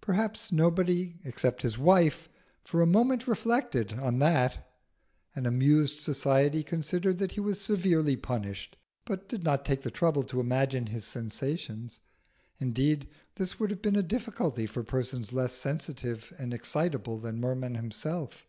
[0.00, 2.28] Perhaps nobody, except his wife,
[2.62, 4.68] for a moment reflected on that.
[5.34, 10.22] An amused society considered that he was severely punished, but did not take the trouble
[10.22, 11.98] to imagine his sensations;
[12.58, 17.74] indeed this would have been a difficulty for persons less sensitive and excitable than Merman
[17.74, 18.46] himself.